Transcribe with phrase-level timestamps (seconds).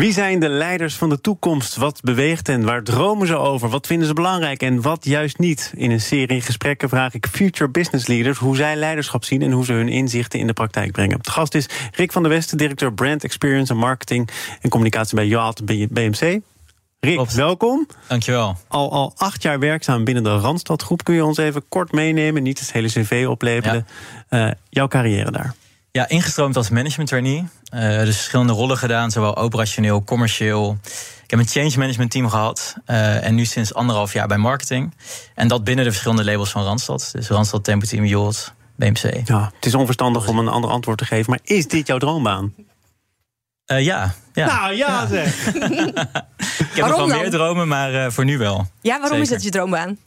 [0.00, 1.76] Wie zijn de leiders van de toekomst?
[1.76, 2.64] Wat beweegt hen?
[2.64, 3.68] Waar dromen ze over?
[3.68, 5.72] Wat vinden ze belangrijk en wat juist niet?
[5.76, 9.64] In een serie gesprekken vraag ik future business leaders hoe zij leiderschap zien en hoe
[9.64, 11.18] ze hun inzichten in de praktijk brengen.
[11.22, 14.28] De gast is Rick van der Westen, directeur Brand Experience en Marketing
[14.60, 16.40] en Communicatie bij Yacht BMC.
[17.00, 17.86] Rick, welkom.
[18.08, 18.56] Dankjewel.
[18.68, 21.04] Al, al acht jaar werkzaam binnen de Randstadgroep.
[21.04, 23.86] Kun je ons even kort meenemen, niet het hele cv opleveren,
[24.30, 24.54] ja.
[24.68, 25.54] jouw carrière daar?
[25.92, 27.48] Ja, ingestroomd als management trainee.
[27.74, 30.78] Uh, dus verschillende rollen gedaan, zowel operationeel, commercieel.
[31.24, 32.74] Ik heb een change management team gehad.
[32.86, 34.94] Uh, en nu sinds anderhalf jaar bij marketing.
[35.34, 37.08] En dat binnen de verschillende labels van Randstad.
[37.12, 39.28] Dus Randstad, Tempo Team, Jolt, BMC.
[39.28, 41.30] Ja, het is onverstandig om een ander antwoord te geven.
[41.30, 42.54] Maar is dit jouw droombaan?
[43.66, 44.46] Uh, ja, ja.
[44.46, 45.06] Nou ja, ja.
[45.06, 45.52] zeg.
[46.70, 48.66] ik heb nog wel meer dromen, maar uh, voor nu wel.
[48.80, 49.22] Ja, waarom Zeker.
[49.22, 49.98] is dat je droombaan?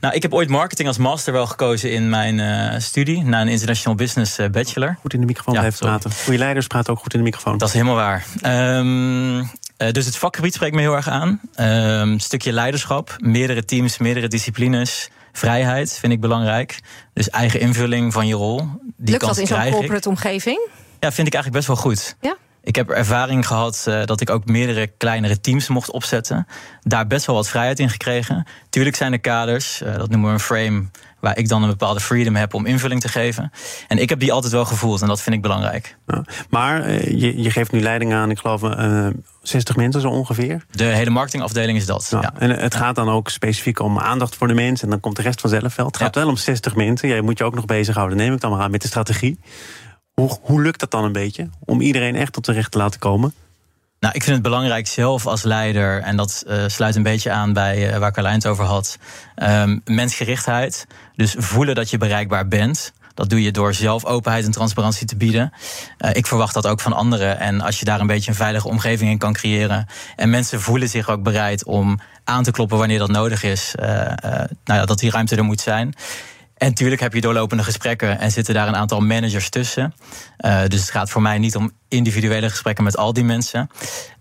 [0.00, 3.24] Nou, ik heb ooit marketing als master wel gekozen in mijn uh, studie.
[3.24, 4.96] Na een international business uh, bachelor.
[5.00, 6.10] Goed in de microfoon ja, blijven praten.
[6.24, 7.58] Goede leiders praten ook goed in de microfoon.
[7.58, 8.24] Dat is helemaal waar.
[8.76, 9.46] Um, uh,
[9.90, 11.28] dus het vakgebied spreekt me heel erg aan.
[11.28, 11.66] Um,
[12.12, 15.10] een stukje leiderschap, meerdere teams, meerdere disciplines.
[15.32, 16.80] Vrijheid vind ik belangrijk.
[17.12, 18.56] Dus eigen invulling van je rol.
[18.96, 20.68] Die Lukt dat in zo'n corporate omgeving?
[21.00, 22.16] Ja, vind ik eigenlijk best wel goed.
[22.20, 22.36] Ja?
[22.68, 26.46] Ik heb ervaring gehad uh, dat ik ook meerdere kleinere teams mocht opzetten.
[26.82, 28.46] Daar best wel wat vrijheid in gekregen.
[28.70, 30.84] Tuurlijk zijn er kaders, uh, dat noemen we een frame,
[31.20, 33.52] waar ik dan een bepaalde freedom heb om invulling te geven.
[33.86, 35.96] En ik heb die altijd wel gevoeld en dat vind ik belangrijk.
[36.06, 38.60] Ja, maar uh, je, je, geeft nu leiding aan, ik geloof,
[39.42, 40.64] 60 mensen zo ongeveer.
[40.70, 42.08] De hele marketingafdeling is dat.
[42.10, 42.32] Ja, ja.
[42.38, 45.22] En het gaat dan ook specifiek om aandacht voor de mensen en dan komt de
[45.22, 45.86] rest vanzelf wel.
[45.86, 47.08] Het gaat wel om 60 mensen.
[47.08, 49.38] Jij moet je ook nog bezighouden, neem ik dan maar aan, met de strategie.
[50.18, 51.48] Hoe, hoe lukt dat dan een beetje?
[51.64, 53.32] Om iedereen echt tot de recht te laten komen?
[54.00, 57.52] Nou, ik vind het belangrijk zelf als leider, en dat uh, sluit een beetje aan
[57.52, 58.98] bij uh, waar Carlijn het over had,
[59.42, 60.86] um, mensgerichtheid.
[61.16, 62.92] Dus voelen dat je bereikbaar bent.
[63.14, 65.52] Dat doe je door zelf openheid en transparantie te bieden.
[65.98, 67.38] Uh, ik verwacht dat ook van anderen.
[67.38, 69.86] En als je daar een beetje een veilige omgeving in kan creëren.
[70.16, 73.74] En mensen voelen zich ook bereid om aan te kloppen wanneer dat nodig is.
[73.76, 75.94] nou ja, dat die ruimte er moet zijn.
[76.58, 79.94] En natuurlijk heb je doorlopende gesprekken en zitten daar een aantal managers tussen.
[80.40, 83.70] Uh, dus het gaat voor mij niet om individuele gesprekken met al die mensen.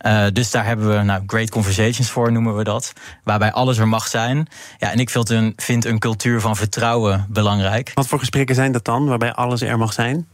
[0.06, 2.94] Uh, dus daar hebben we nou, great conversations voor, noemen we dat.
[3.24, 4.48] Waarbij alles er mag zijn.
[4.78, 7.92] Ja, en ik een, vind een cultuur van vertrouwen belangrijk.
[7.94, 10.28] Wat voor gesprekken zijn dat dan, waarbij alles er mag zijn?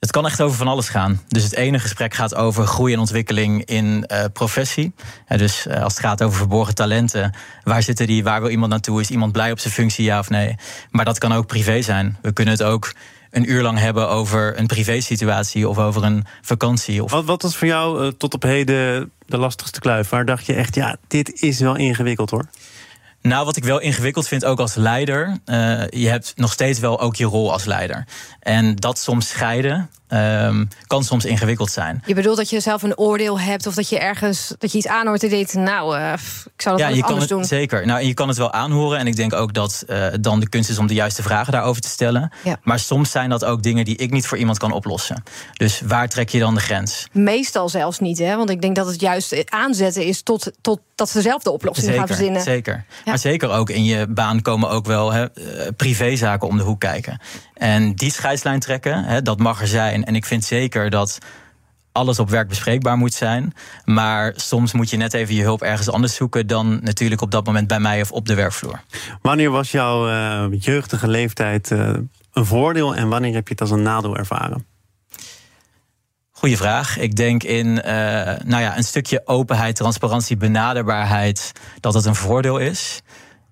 [0.00, 1.20] Het kan echt over van alles gaan.
[1.28, 4.94] Dus het ene gesprek gaat over groei en ontwikkeling in uh, professie.
[5.36, 9.00] Dus uh, als het gaat over verborgen talenten, waar zitten die, waar wil iemand naartoe?
[9.00, 10.54] Is iemand blij op zijn functie, ja of nee?
[10.90, 12.18] Maar dat kan ook privé zijn.
[12.22, 12.92] We kunnen het ook
[13.30, 17.04] een uur lang hebben over een privésituatie of over een vakantie.
[17.04, 17.10] Of...
[17.10, 20.08] Wat, wat was voor jou uh, tot op heden de lastigste kluif?
[20.08, 22.46] Waar dacht je echt, ja, dit is wel ingewikkeld hoor?
[23.26, 25.38] Nou, wat ik wel ingewikkeld vind, ook als leider.
[25.46, 28.06] Uh, je hebt nog steeds wel ook je rol als leider.
[28.40, 29.90] En dat soms scheiden.
[30.08, 32.02] Um, kan soms ingewikkeld zijn.
[32.06, 34.86] Je bedoelt dat je zelf een oordeel hebt of dat je ergens dat je iets
[34.86, 36.12] aanhoort en denkt, nou, uh,
[36.54, 37.44] ik zou dat ja, je kan het, doen.
[37.44, 37.86] Zeker.
[37.86, 38.98] Nou, je kan het wel aanhoren.
[38.98, 41.82] En ik denk ook dat uh, dan de kunst is om de juiste vragen daarover
[41.82, 42.32] te stellen.
[42.44, 42.58] Ja.
[42.62, 45.22] Maar soms zijn dat ook dingen die ik niet voor iemand kan oplossen.
[45.52, 47.06] Dus waar trek je dan de grens?
[47.12, 48.36] Meestal zelfs niet, hè?
[48.36, 51.86] Want ik denk dat het juist aanzetten is tot, tot dat ze zelf de oplossing
[51.86, 52.42] zeker, gaan verzinnen.
[52.42, 52.74] Zeker.
[52.74, 53.02] Ja.
[53.04, 55.26] Maar zeker ook in je baan komen ook wel hè,
[55.72, 57.20] privézaken om de hoek kijken.
[57.56, 60.04] En die scheidslijn trekken, hè, dat mag er zijn.
[60.04, 61.18] En ik vind zeker dat
[61.92, 63.54] alles op werk bespreekbaar moet zijn.
[63.84, 67.46] Maar soms moet je net even je hulp ergens anders zoeken dan natuurlijk op dat
[67.46, 68.82] moment bij mij of op de werkvloer.
[69.22, 71.90] Wanneer was jouw uh, jeugdige leeftijd uh,
[72.32, 74.66] een voordeel en wanneer heb je het als een nadeel ervaren?
[76.30, 76.98] Goeie vraag.
[76.98, 77.84] Ik denk in uh,
[78.44, 83.02] nou ja, een stukje openheid, transparantie, benaderbaarheid, dat het een voordeel is.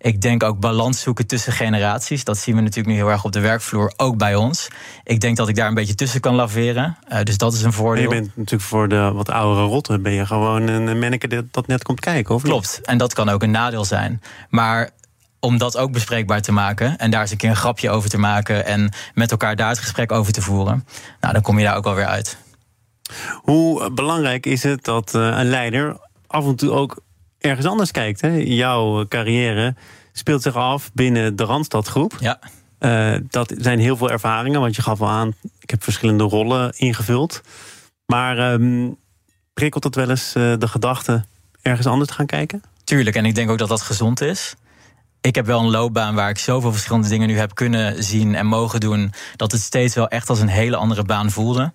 [0.04, 2.24] Ik denk ook balans zoeken tussen generaties.
[2.24, 4.68] Dat zien we natuurlijk nu heel erg op de werkvloer, ook bij ons.
[5.04, 6.96] Ik denk dat ik daar een beetje tussen kan laveren.
[7.08, 8.02] Uh, dus dat is een voordeel.
[8.02, 10.02] Je bent natuurlijk voor de wat oudere rotten...
[10.02, 12.80] ben je gewoon een manneke dat net komt kijken, of Klopt.
[12.82, 14.22] En dat kan ook een nadeel zijn.
[14.48, 14.90] Maar
[15.40, 16.98] om dat ook bespreekbaar te maken...
[16.98, 18.66] en daar eens een keer een grapje over te maken...
[18.66, 20.86] en met elkaar daar het gesprek over te voeren...
[21.20, 22.36] nou, dan kom je daar ook wel weer uit.
[23.42, 25.96] Hoe belangrijk is het dat uh, een leider
[26.26, 27.02] af en toe ook
[27.44, 28.20] ergens anders kijkt.
[28.20, 28.28] Hè?
[28.28, 29.74] Jouw carrière
[30.12, 32.16] speelt zich af binnen de Randstadgroep.
[32.20, 32.38] Ja.
[32.80, 35.34] Uh, dat zijn heel veel ervaringen, want je gaf al aan...
[35.60, 37.40] ik heb verschillende rollen ingevuld.
[38.06, 38.96] Maar um,
[39.54, 41.24] prikkelt het wel eens uh, de gedachte
[41.62, 42.62] ergens anders te gaan kijken?
[42.84, 44.54] Tuurlijk, en ik denk ook dat dat gezond is.
[45.24, 48.46] Ik heb wel een loopbaan waar ik zoveel verschillende dingen nu heb kunnen zien en
[48.46, 49.12] mogen doen.
[49.36, 51.72] Dat het steeds wel echt als een hele andere baan voelde.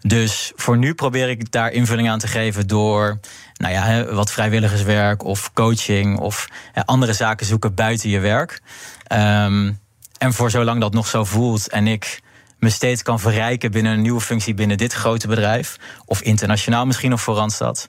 [0.00, 3.20] Dus voor nu probeer ik daar invulling aan te geven door
[3.54, 6.48] nou ja, wat vrijwilligerswerk of coaching of
[6.84, 8.60] andere zaken zoeken buiten je werk.
[9.06, 9.72] Ehm,
[10.18, 12.20] en voor zolang dat nog zo voelt en ik
[12.58, 17.12] me steeds kan verrijken binnen een nieuwe functie binnen dit grote bedrijf, of internationaal misschien
[17.12, 17.88] of voor Randstad,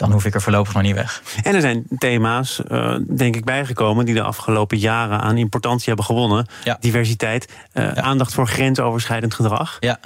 [0.00, 1.22] dan hoef ik er voorlopig nog niet weg.
[1.42, 6.04] En er zijn thema's, uh, denk ik, bijgekomen die de afgelopen jaren aan importantie hebben
[6.04, 6.46] gewonnen.
[6.64, 6.76] Ja.
[6.80, 7.94] Diversiteit, uh, ja.
[7.94, 9.76] aandacht voor grensoverschrijdend gedrag.
[9.80, 10.00] Ja.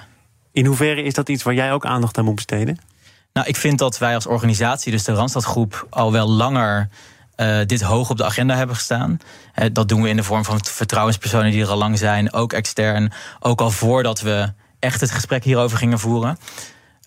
[0.52, 2.78] In hoeverre is dat iets waar jij ook aandacht aan moet besteden?
[3.32, 6.88] Nou, ik vind dat wij als organisatie, dus de Randstadgroep, al wel langer
[7.36, 9.18] uh, dit hoog op de agenda hebben gestaan.
[9.58, 12.52] Uh, dat doen we in de vorm van vertrouwenspersonen die er al lang zijn, ook
[12.52, 13.12] extern.
[13.40, 16.38] Ook al voordat we echt het gesprek hierover gingen voeren.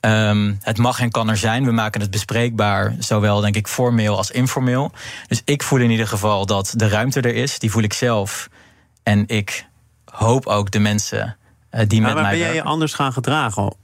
[0.01, 1.65] Um, het mag en kan er zijn.
[1.65, 4.91] We maken het bespreekbaar, zowel denk ik formeel als informeel.
[5.27, 7.59] Dus ik voel in ieder geval dat de ruimte er is.
[7.59, 8.49] Die voel ik zelf.
[9.03, 9.65] En ik
[10.05, 11.37] hoop ook de mensen
[11.71, 12.31] uh, die maar met mij.
[12.31, 13.75] Ben jij je anders gaan gedragen?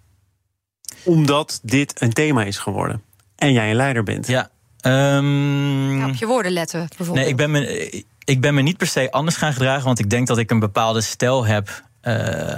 [1.04, 3.01] Omdat dit een thema is geworden.
[3.36, 4.27] En jij een leider bent.
[4.27, 4.50] Ja.
[4.81, 7.18] Um, ja, op je woorden letten, bijvoorbeeld.
[7.18, 9.83] Nee, ik ben, me, ik ben me niet per se anders gaan gedragen.
[9.83, 11.83] Want ik denk dat ik een bepaalde stijl heb.
[12.04, 12.56] Uh,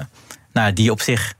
[0.53, 1.33] nou, die op zich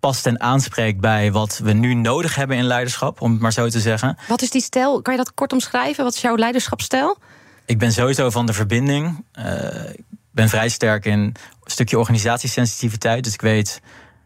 [0.00, 3.68] past en aanspreekt bij wat we nu nodig hebben in leiderschap, om het maar zo
[3.68, 4.18] te zeggen.
[4.28, 5.02] Wat is die stijl?
[5.02, 6.04] Kan je dat kort omschrijven?
[6.04, 7.18] Wat is jouw leiderschapsstijl?
[7.66, 9.24] Ik ben sowieso van de verbinding.
[9.38, 9.44] Uh,
[9.92, 13.24] ik ben vrij sterk in een stukje organisatiesensitiviteit.
[13.24, 13.80] Dus ik weet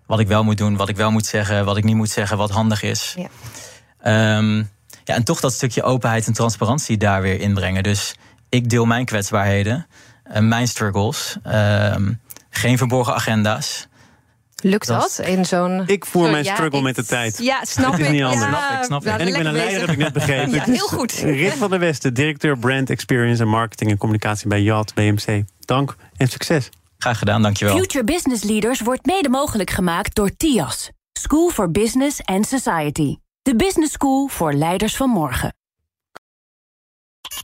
[0.06, 2.36] wat ik wel moet doen, wat ik wel moet zeggen, wat ik niet moet zeggen,
[2.36, 3.14] wat handig is.
[3.16, 4.36] Ja.
[4.36, 4.70] Um,
[5.04, 7.82] ja, en toch dat stukje openheid en transparantie daar weer inbrengen.
[7.82, 8.14] Dus
[8.48, 9.86] ik deel mijn kwetsbaarheden,
[10.32, 11.96] uh, mijn struggles, uh,
[12.50, 13.86] geen verborgen agenda's.
[14.62, 15.82] Lukt dat, dat in zo'n.
[15.86, 17.38] Ik voer zo, mijn ja, struggle ik, met de tijd.
[17.38, 18.12] Ja, snap het is ik.
[18.12, 18.40] niet anders.
[18.42, 19.20] Ja, Snap ik, snap ik.
[19.20, 20.50] en ik ben een leider, heb ik net begrepen.
[20.54, 21.12] Ja, heel goed.
[21.12, 25.44] Rit van der Westen, directeur Brand Experience en Marketing en Communicatie bij Yacht BMC.
[25.60, 26.68] Dank en succes.
[26.98, 27.76] Graag gedaan, dankjewel.
[27.78, 30.90] Future Business Leaders wordt mede mogelijk gemaakt door TIAS.
[31.12, 33.16] School for Business and Society.
[33.42, 35.54] De business school voor leiders van morgen.